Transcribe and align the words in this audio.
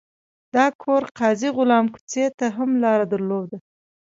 دا 0.55 0.65
کور 0.81 1.03
قاضي 1.19 1.49
غلام 1.57 1.85
کوڅې 1.93 2.25
ته 2.37 2.45
هم 2.57 2.69
لار 2.83 2.99
درلوده. 3.11 3.57